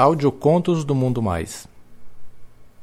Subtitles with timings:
[0.00, 1.68] Audiocontos do Mundo Mais.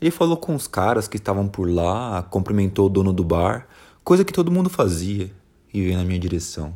[0.00, 3.66] Ele falou com os caras que estavam por lá, cumprimentou o dono do bar,
[4.04, 5.32] coisa que todo mundo fazia,
[5.72, 6.74] e veio na minha direção.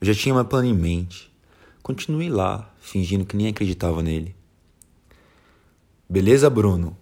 [0.00, 1.32] Eu já tinha meu plano em mente.
[1.82, 4.34] Continuei lá, fingindo que nem acreditava nele.
[6.08, 6.96] Beleza, Bruno?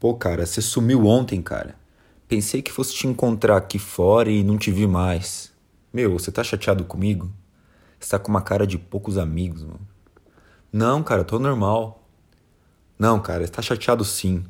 [0.00, 1.76] Pô, cara, você sumiu ontem, cara.
[2.26, 5.52] Pensei que fosse te encontrar aqui fora e não te vi mais.
[5.92, 7.30] Meu, você tá chateado comigo?
[7.98, 9.80] Você tá com uma cara de poucos amigos, mano.
[10.72, 11.97] Não, cara, tô normal.
[12.98, 14.44] Não, cara, está chateado sim.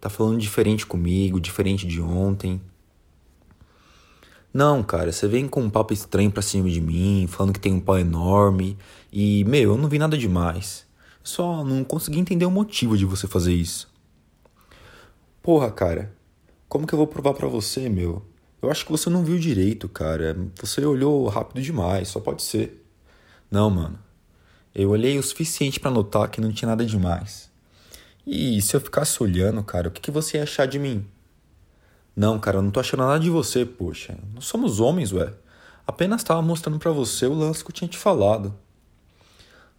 [0.00, 2.60] Tá falando diferente comigo, diferente de ontem.
[4.54, 7.72] Não, cara, você vem com um papo estranho pra cima de mim, falando que tem
[7.72, 8.78] um pau enorme.
[9.12, 10.86] E, meu, eu não vi nada demais.
[11.22, 13.92] Só não consegui entender o motivo de você fazer isso.
[15.42, 16.14] Porra, cara,
[16.68, 18.24] como que eu vou provar para você, meu?
[18.62, 20.36] Eu acho que você não viu direito, cara.
[20.60, 22.84] Você olhou rápido demais, só pode ser.
[23.50, 23.98] Não, mano.
[24.74, 27.50] Eu olhei o suficiente para notar que não tinha nada demais.
[28.30, 31.06] E se eu ficasse olhando, cara, o que, que você ia achar de mim?
[32.14, 34.18] Não, cara, eu não tô achando nada de você, poxa.
[34.34, 35.32] Nós somos homens, ué.
[35.86, 38.54] Apenas tava mostrando para você o lance que eu tinha te falado.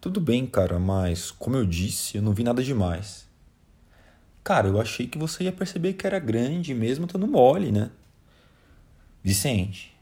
[0.01, 3.27] Tudo bem, cara, mas como eu disse, eu não vi nada demais.
[4.43, 7.91] Cara, eu achei que você ia perceber que era grande mesmo estando mole, né?
[9.23, 9.95] Vicente,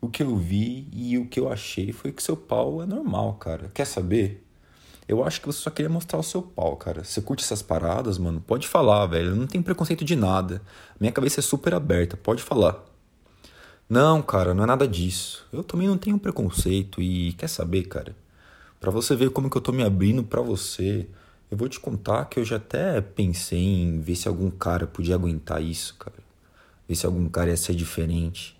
[0.00, 3.34] o que eu vi e o que eu achei foi que seu pau é normal,
[3.34, 3.70] cara.
[3.72, 4.47] Quer saber?
[5.08, 7.02] Eu acho que você só queria mostrar o seu pau, cara.
[7.02, 8.42] Você curte essas paradas, mano?
[8.42, 9.34] Pode falar, velho.
[9.34, 10.60] Não tem preconceito de nada.
[11.00, 12.84] Minha cabeça é super aberta, pode falar.
[13.88, 15.46] Não, cara, não é nada disso.
[15.50, 18.14] Eu também não tenho preconceito e quer saber, cara?
[18.78, 21.08] Para você ver como que eu tô me abrindo para você,
[21.50, 25.14] eu vou te contar que eu já até pensei em ver se algum cara podia
[25.14, 26.18] aguentar isso, cara.
[26.86, 28.54] Ver se algum cara ia ser diferente.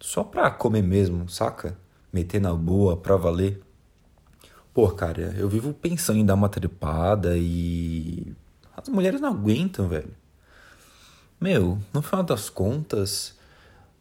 [0.00, 1.76] Só pra comer mesmo, saca?
[2.12, 3.60] Meter na boa, pra valer.
[4.74, 8.34] Pô, cara, eu vivo pensando em dar uma trepada e.
[8.74, 10.14] As mulheres não aguentam, velho.
[11.38, 13.36] Meu, no final das contas,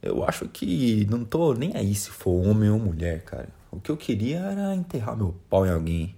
[0.01, 3.49] eu acho que não tô nem aí se for homem ou mulher, cara.
[3.69, 6.15] O que eu queria era enterrar meu pau em alguém.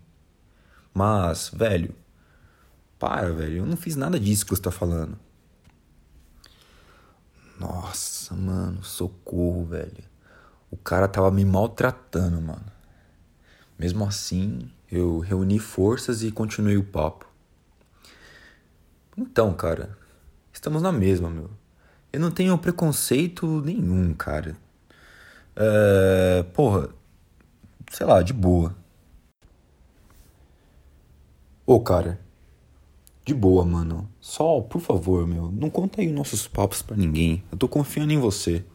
[0.94, 1.96] Mas, velho,
[3.00, 5.18] para, velho, eu não fiz nada disso que você tá falando.
[7.60, 10.04] Nossa, mano, socorro, velho.
[10.70, 12.66] O cara tava me maltratando, mano.
[13.78, 17.28] Mesmo assim, eu reuni forças e continuei o papo.
[19.18, 19.98] Então, cara,
[20.52, 21.50] estamos na mesma, meu.
[22.12, 24.56] Eu não tenho preconceito nenhum, cara.
[25.56, 26.90] É, porra,
[27.92, 28.76] sei lá, de boa.
[31.66, 32.20] Ô, cara,
[33.26, 34.10] de boa, mano.
[34.20, 37.44] Só, por favor, meu, não conta aí nossos papos para ninguém.
[37.52, 38.66] Eu tô confiando em você.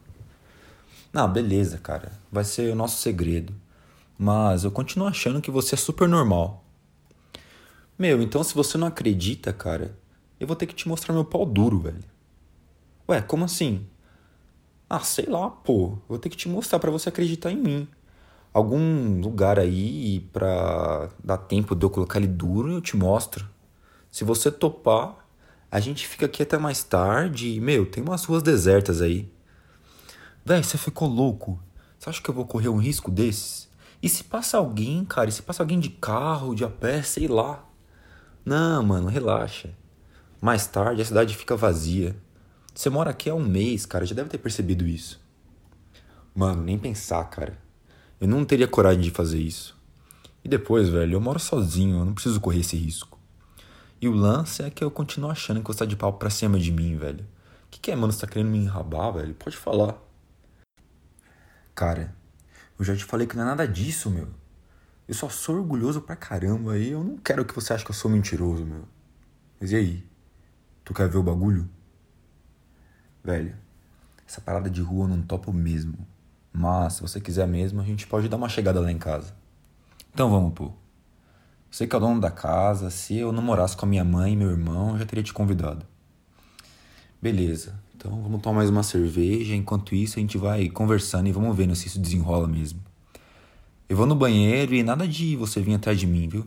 [1.13, 2.13] Não, beleza, cara.
[2.31, 3.55] Vai ser o nosso segredo.
[4.19, 6.65] Mas eu continuo achando que você é super normal.
[7.97, 9.97] Meu, então se você não acredita, cara,
[10.41, 12.03] eu vou ter que te mostrar meu pau duro, velho.
[13.09, 13.87] Ué, como assim?
[14.91, 15.99] Ah, sei lá, pô.
[16.09, 17.89] Vou ter que te mostrar para você acreditar em mim.
[18.53, 23.49] Algum lugar aí pra dar tempo de eu colocar ele duro, eu te mostro.
[24.11, 25.29] Se você topar,
[25.71, 29.31] a gente fica aqui até mais tarde e, meu, tem umas ruas desertas aí.
[30.45, 31.61] Véi, você ficou louco?
[31.99, 33.68] Você acha que eu vou correr um risco desses?
[34.03, 37.27] E se passa alguém, cara, e se passa alguém de carro, de a pé, sei
[37.27, 37.65] lá.
[38.45, 39.71] Não, mano, relaxa.
[40.41, 42.17] Mais tarde a cidade fica vazia.
[42.73, 45.21] Você mora aqui há um mês, cara, já deve ter percebido isso.
[46.35, 47.59] Mano, nem pensar, cara.
[48.21, 49.77] Eu não teria coragem de fazer isso.
[50.45, 53.19] E depois, velho, eu moro sozinho, eu não preciso correr esse risco.
[54.01, 56.59] E o lance é que eu continuo achando que você tá de pau pra cima
[56.59, 57.25] de mim, velho.
[57.67, 58.13] O que, que é, mano?
[58.13, 59.35] Você tá querendo me enrabar, velho?
[59.35, 59.97] Pode falar.
[61.75, 62.15] Cara,
[62.79, 64.29] eu já te falei que não é nada disso, meu.
[65.07, 67.95] Eu só sou orgulhoso pra caramba e eu não quero que você ache que eu
[67.95, 68.85] sou mentiroso, meu.
[69.61, 70.07] Mas e aí?
[70.85, 71.69] Tu quer ver o bagulho?
[73.25, 73.57] Velho,
[74.27, 75.99] essa parada de rua eu não topo mesmo.
[76.53, 79.35] Mas, se você quiser mesmo, a gente pode dar uma chegada lá em casa.
[80.13, 80.73] Então vamos, pô.
[81.71, 84.33] Você que é o dono da casa, se eu não morasse com a minha mãe
[84.33, 85.87] e meu irmão, eu já teria te convidado.
[87.21, 89.57] Beleza, então vamos tomar mais uma cerveja.
[89.57, 92.81] Enquanto isso, a gente vai conversando e vamos vendo se isso desenrola mesmo.
[93.89, 96.47] Eu vou no banheiro e nada de você vir atrás de mim, viu?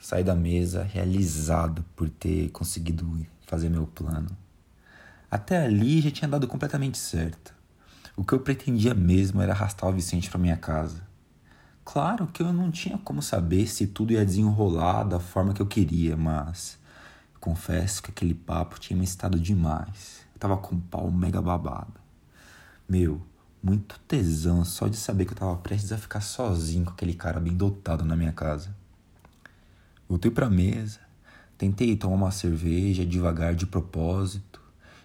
[0.00, 4.30] Saí da mesa realizado por ter conseguido fazer meu plano.
[5.28, 7.52] Até ali já tinha dado completamente certo.
[8.16, 11.02] O que eu pretendia mesmo era arrastar o Vicente para minha casa.
[11.84, 15.66] Claro que eu não tinha como saber se tudo ia desenrolar da forma que eu
[15.66, 16.78] queria, mas
[17.40, 20.20] confesso que aquele papo tinha me estado demais.
[20.34, 21.94] Eu tava com o pau mega babado.
[22.88, 23.22] Meu,
[23.62, 27.40] muito tesão só de saber que eu tava prestes a ficar sozinho com aquele cara
[27.40, 28.74] bem dotado na minha casa.
[30.08, 31.00] Voltei pra mesa,
[31.56, 34.60] tentei tomar uma cerveja devagar de propósito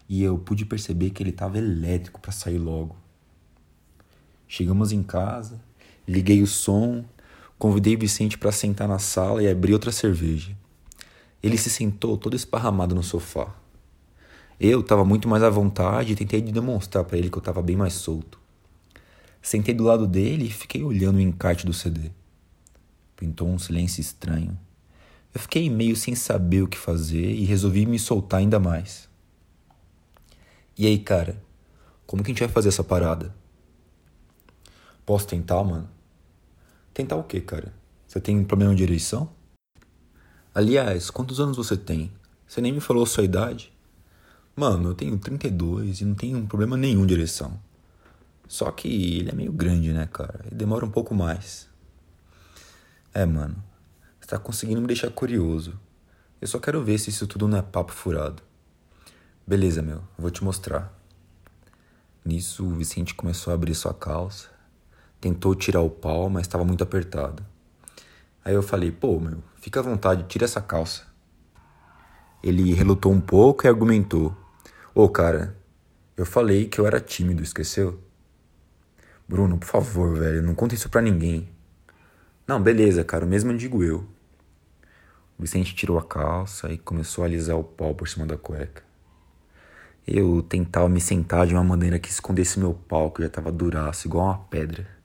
[0.08, 2.96] e eu pude perceber que ele tava elétrico para sair logo.
[4.48, 5.60] Chegamos em casa,
[6.06, 7.04] liguei o som,
[7.58, 10.56] convidei Vicente para sentar na sala e abri outra cerveja.
[11.46, 13.54] Ele se sentou todo esparramado no sofá.
[14.58, 17.76] Eu estava muito mais à vontade e tentei demonstrar para ele que eu estava bem
[17.76, 18.40] mais solto.
[19.40, 22.10] Sentei do lado dele e fiquei olhando o encarte do CD.
[23.14, 24.58] Pintou um silêncio estranho.
[25.32, 29.08] Eu fiquei meio sem saber o que fazer e resolvi me soltar ainda mais.
[30.76, 31.40] E aí, cara,
[32.08, 33.32] como que a gente vai fazer essa parada?
[35.04, 35.88] Posso tentar, mano?
[36.92, 37.72] Tentar o quê, cara?
[38.08, 39.35] Você tem problema de ereção?
[40.56, 42.10] Aliás, quantos anos você tem?
[42.48, 43.70] Você nem me falou a sua idade?
[44.56, 47.60] Mano, eu tenho 32 e não tenho problema nenhum de ereção.
[48.48, 50.46] Só que ele é meio grande, né, cara?
[50.50, 51.68] E demora um pouco mais.
[53.12, 53.62] É, mano.
[54.18, 55.78] Você tá conseguindo me deixar curioso.
[56.40, 58.42] Eu só quero ver se isso tudo não é papo furado.
[59.46, 60.02] Beleza, meu.
[60.16, 60.90] Vou te mostrar.
[62.24, 64.56] Nisso, o Vicente começou a abrir sua calça
[65.20, 67.44] tentou tirar o pau, mas estava muito apertado.
[68.46, 71.02] Aí eu falei: pô, meu, fica à vontade, tira essa calça.
[72.40, 74.36] Ele relutou um pouco e argumentou:
[74.94, 75.56] Ô, oh, cara,
[76.16, 77.98] eu falei que eu era tímido, esqueceu?
[79.28, 81.48] Bruno, por favor, velho, não conta isso pra ninguém.
[82.46, 84.06] Não, beleza, cara, o mesmo digo eu.
[85.36, 88.84] O Vicente tirou a calça e começou a alisar o pau por cima da cueca.
[90.06, 94.06] Eu tentava me sentar de uma maneira que escondesse meu pau, que já estava duraço,
[94.06, 94.95] igual uma pedra.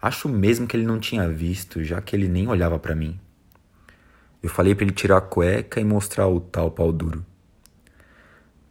[0.00, 3.18] Acho mesmo que ele não tinha visto, já que ele nem olhava para mim.
[4.40, 7.24] Eu falei para ele tirar a cueca e mostrar o tal pau duro.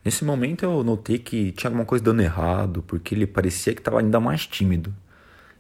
[0.06, 4.00] Nesse momento eu notei que tinha alguma coisa dando errado, porque ele parecia que estava
[4.00, 4.96] ainda mais tímido.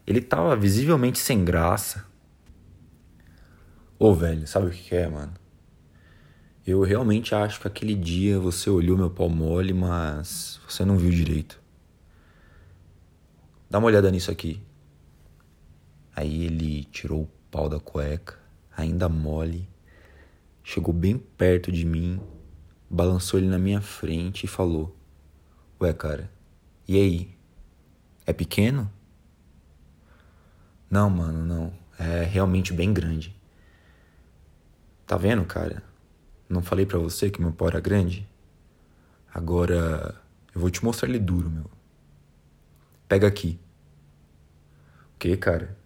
[0.05, 2.05] Ele estava visivelmente sem graça.
[3.99, 5.33] Ô velho, sabe o que é, mano?
[6.65, 11.11] Eu realmente acho que aquele dia você olhou meu pau mole, mas você não viu
[11.11, 11.59] direito.
[13.69, 14.61] Dá uma olhada nisso aqui.
[16.17, 18.39] Aí ele tirou o pau da cueca,
[18.75, 19.69] ainda mole,
[20.63, 22.19] chegou bem perto de mim,
[22.89, 24.97] balançou ele na minha frente e falou:
[25.79, 26.31] Ué, cara,
[26.87, 27.37] e aí?
[28.25, 28.91] É pequeno?
[30.89, 31.73] Não, mano, não.
[31.99, 33.39] É realmente bem grande.
[35.05, 35.83] Tá vendo, cara?
[36.49, 38.27] Não falei para você que meu pau era grande?
[39.31, 40.19] Agora
[40.55, 41.69] eu vou te mostrar ele duro, meu.
[43.07, 43.59] Pega aqui.
[45.13, 45.76] O que, cara?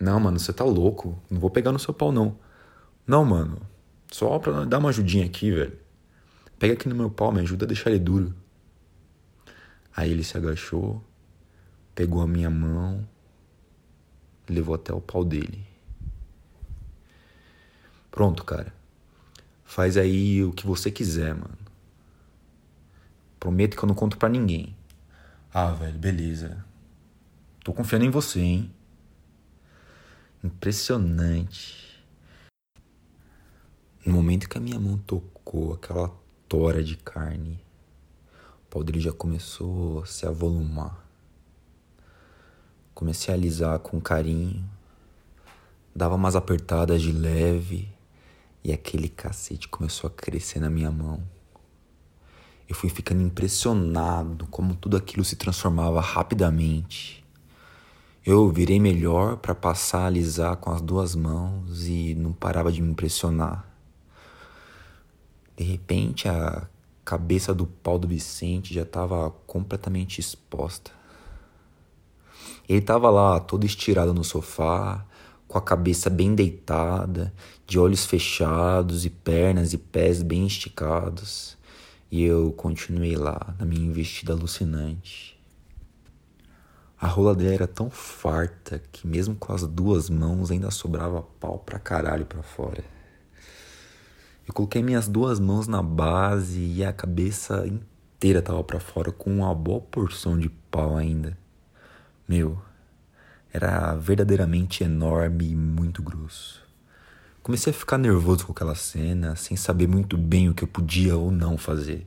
[0.00, 1.20] Não, mano, você tá louco.
[1.30, 2.36] Não vou pegar no seu pau, não.
[3.06, 3.60] Não, mano.
[4.10, 5.78] Só pra dar uma ajudinha aqui, velho.
[6.58, 8.34] Pega aqui no meu pau, me ajuda a deixar ele duro.
[9.94, 11.04] Aí ele se agachou,
[11.94, 13.06] pegou a minha mão
[14.50, 15.64] levou até o pau dele.
[18.10, 18.74] Pronto, cara.
[19.64, 21.58] Faz aí o que você quiser, mano.
[23.38, 24.76] Prometo que eu não conto pra ninguém.
[25.54, 26.64] Ah, velho, beleza.
[27.64, 28.74] Tô confiando em você, hein?
[30.42, 32.02] Impressionante.
[34.04, 36.10] No momento que a minha mão tocou aquela
[36.48, 37.60] tora de carne,
[38.64, 41.06] o pau dele já começou a se avolumar.
[42.94, 44.64] Comecei a alisar com carinho,
[45.94, 47.88] dava umas apertadas de leve
[48.64, 51.22] e aquele cacete começou a crescer na minha mão.
[52.68, 57.20] Eu fui ficando impressionado como tudo aquilo se transformava rapidamente.
[58.32, 62.80] Eu virei melhor para passar a alisar com as duas mãos e não parava de
[62.80, 63.68] me impressionar.
[65.56, 66.68] De repente, a
[67.04, 70.92] cabeça do pau do Vicente já estava completamente exposta.
[72.68, 75.04] Ele estava lá todo estirado no sofá,
[75.48, 77.34] com a cabeça bem deitada,
[77.66, 81.58] de olhos fechados e pernas e pés bem esticados.
[82.08, 85.39] E eu continuei lá na minha investida alucinante.
[87.00, 91.58] A rola dele era tão farta que mesmo com as duas mãos ainda sobrava pau
[91.58, 92.84] pra caralho pra fora.
[94.46, 99.30] Eu coloquei minhas duas mãos na base e a cabeça inteira tava para fora com
[99.30, 101.38] uma boa porção de pau ainda.
[102.28, 102.60] Meu,
[103.50, 106.62] era verdadeiramente enorme e muito grosso.
[107.42, 111.16] Comecei a ficar nervoso com aquela cena, sem saber muito bem o que eu podia
[111.16, 112.06] ou não fazer.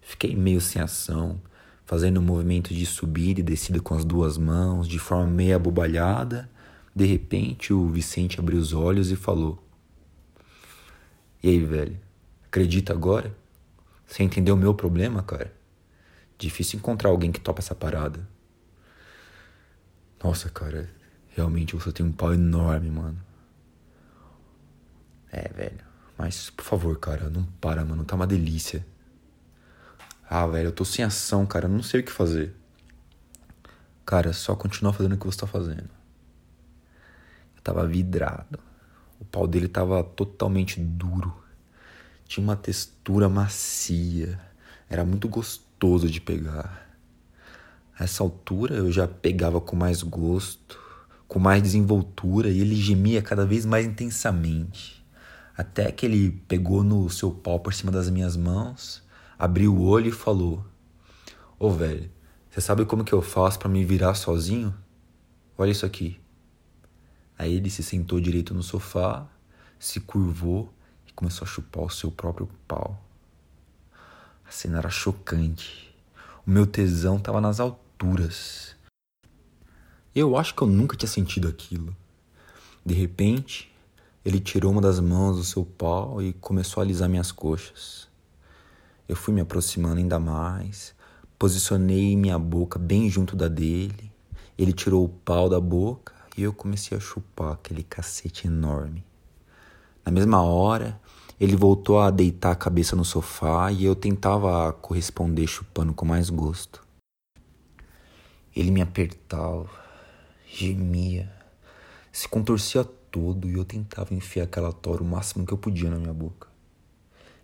[0.00, 1.40] Fiquei meio sem ação,
[1.84, 6.50] fazendo um movimento de subida e descida com as duas mãos, de forma meio abobalhada.
[6.94, 9.64] De repente, o Vicente abriu os olhos e falou:
[11.44, 12.00] e aí, velho?
[12.46, 13.36] Acredita agora?
[14.06, 15.54] Você entendeu o meu problema, cara?
[16.38, 18.26] Difícil encontrar alguém que topa essa parada.
[20.22, 20.88] Nossa, cara,
[21.36, 23.18] realmente você tem um pau enorme, mano.
[25.30, 25.84] É, velho.
[26.16, 28.06] Mas, por favor, cara, não para, mano.
[28.06, 28.82] Tá uma delícia.
[30.36, 31.66] Ah, velho, eu tô sem ação, cara.
[31.66, 32.52] Eu não sei o que fazer.
[34.04, 35.88] Cara, só continua fazendo o que você tá fazendo.
[37.54, 38.58] Eu tava vidrado.
[39.20, 41.32] O pau dele estava totalmente duro.
[42.26, 44.40] Tinha uma textura macia.
[44.90, 46.84] Era muito gostoso de pegar.
[47.96, 50.80] A essa altura eu já pegava com mais gosto,
[51.28, 55.06] com mais desenvoltura e ele gemia cada vez mais intensamente.
[55.56, 59.03] Até que ele pegou no seu pau por cima das minhas mãos,
[59.38, 60.64] abriu o olho e falou:
[61.58, 62.10] Ô oh, velho,
[62.50, 64.74] você sabe como que eu faço para me virar sozinho?
[65.56, 66.20] Olha isso aqui.
[67.38, 69.26] Aí ele se sentou direito no sofá,
[69.78, 70.72] se curvou
[71.06, 73.02] e começou a chupar o seu próprio pau.
[74.46, 75.94] A cena era chocante.
[76.46, 78.76] O meu tesão estava nas alturas.
[80.14, 81.96] Eu acho que eu nunca tinha sentido aquilo.
[82.86, 83.74] De repente,
[84.24, 88.06] ele tirou uma das mãos do seu pau e começou a alisar minhas coxas.
[89.06, 90.94] Eu fui me aproximando ainda mais,
[91.38, 94.10] posicionei minha boca bem junto da dele.
[94.56, 99.04] Ele tirou o pau da boca e eu comecei a chupar aquele cacete enorme.
[100.04, 100.98] Na mesma hora,
[101.38, 106.30] ele voltou a deitar a cabeça no sofá e eu tentava corresponder chupando com mais
[106.30, 106.82] gosto.
[108.56, 109.68] Ele me apertava,
[110.46, 111.30] gemia,
[112.10, 115.96] se contorcia todo e eu tentava enfiar aquela tora o máximo que eu podia na
[115.96, 116.48] minha boca.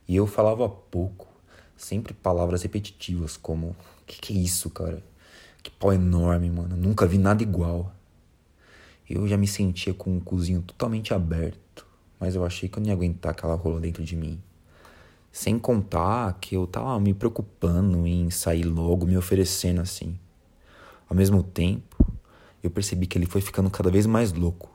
[0.08, 1.29] E eu falava pouco,
[1.80, 3.75] sempre palavras repetitivas como:
[4.06, 5.02] Que que é isso, cara?
[5.62, 6.76] Que pau enorme, mano.
[6.76, 7.92] Nunca vi nada igual.
[9.08, 11.87] Eu já me sentia com o cozinho totalmente aberto,
[12.18, 14.40] mas eu achei que eu não ia aguentar aquela rola dentro de mim.
[15.32, 20.18] Sem contar que eu tava me preocupando em sair logo, me oferecendo assim.
[21.08, 22.06] Ao mesmo tempo,
[22.62, 24.70] eu percebi que ele foi ficando cada vez mais louco.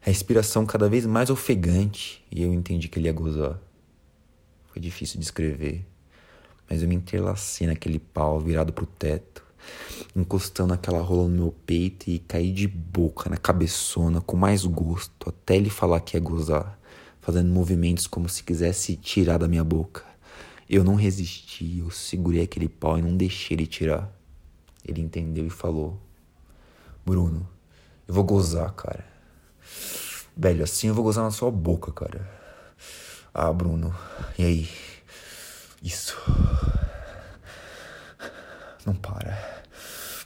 [0.00, 3.58] A respiração cada vez mais ofegante e eu entendi que ele ia gozar.
[4.68, 5.84] Foi difícil de escrever,
[6.68, 9.48] mas eu me entrelacei naquele pau virado pro teto
[10.14, 15.28] encostando aquela rola no meu peito e caí de boca na cabeçona com mais gosto,
[15.28, 16.78] até ele falar que ia gozar,
[17.20, 20.04] fazendo movimentos como se quisesse tirar da minha boca.
[20.68, 24.12] Eu não resisti, eu segurei aquele pau e não deixei ele tirar.
[24.84, 25.98] Ele entendeu e falou:
[27.04, 27.48] Bruno,
[28.06, 29.04] eu vou gozar, cara.
[30.36, 32.28] Velho, assim eu vou gozar na sua boca, cara.
[33.32, 33.94] Ah, Bruno,
[34.38, 34.68] e aí?
[35.82, 36.16] Isso.
[38.84, 39.62] Não para.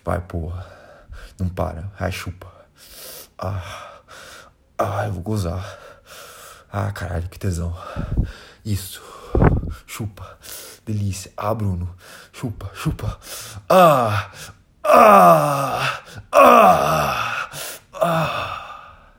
[0.04, 0.66] Vai, porra.
[1.38, 1.90] Não para.
[1.99, 2.50] Ai, chupa.
[3.38, 4.00] Ah.
[4.78, 5.78] Ah, eu vou gozar.
[6.73, 7.76] Ah, caralho, que tesão.
[8.64, 9.02] Isso.
[9.87, 10.38] Chupa.
[10.87, 11.32] Delícia.
[11.37, 11.94] Ah, Bruno.
[12.32, 13.18] Chupa, chupa.
[13.68, 14.30] Ah.
[14.85, 16.02] Ah.
[16.32, 17.50] Ah.
[17.92, 19.12] Ah.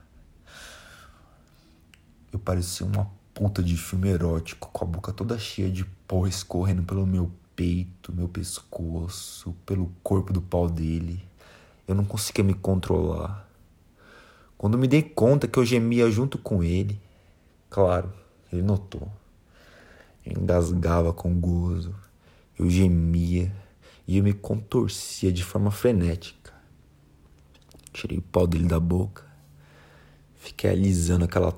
[2.32, 6.84] Eu parecia uma puta de filme erótico, com a boca toda cheia de pó escorrendo
[6.84, 11.22] pelo meu peito, meu pescoço, pelo corpo do pau dele.
[11.86, 13.46] Eu não conseguia me controlar.
[14.56, 17.00] Quando me dei conta que eu gemia junto com ele,
[17.68, 18.12] claro,
[18.52, 19.10] ele notou.
[20.24, 21.94] Eu engasgava com gozo,
[22.56, 23.52] eu gemia
[24.06, 26.54] e eu me contorcia de forma frenética.
[27.92, 29.24] Tirei o pau dele da boca,
[30.36, 31.52] fiquei alisando aquela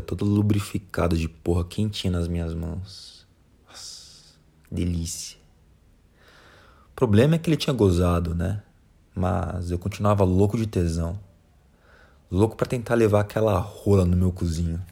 [0.00, 3.26] toda lubrificada de porra quentinha nas minhas mãos.
[4.70, 5.36] Delícia.
[6.90, 8.62] O problema é que ele tinha gozado, né?
[9.14, 11.20] Mas eu continuava louco de tesão.
[12.30, 14.82] Louco para tentar levar aquela rola no meu cozinho.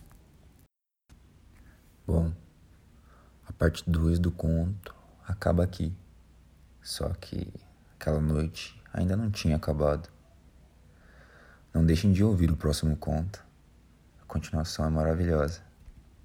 [2.07, 2.31] Bom,
[3.49, 4.95] a parte 2 do conto
[5.26, 5.95] acaba aqui.
[6.83, 7.49] Só que
[7.99, 10.11] aquela noite ainda não tinha acabado.
[11.73, 13.43] Não deixem de ouvir o próximo conto.
[14.35, 15.62] Continuação é maravilhosa.